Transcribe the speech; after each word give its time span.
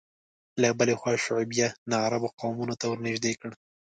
له 0.61 0.69
بلې 0.79 0.95
خوا 0.99 1.13
شعوبیه 1.23 1.67
ناعربو 1.91 2.33
قومونو 2.39 2.73
ته 2.79 2.85
ورنژدې 2.87 3.33
کړ 3.41 3.51